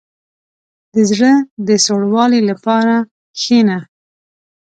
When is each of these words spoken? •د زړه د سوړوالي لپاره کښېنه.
•د 0.93 0.95
زړه 1.09 1.33
د 1.67 1.69
سوړوالي 1.85 2.41
لپاره 2.49 2.95
کښېنه. 3.37 3.77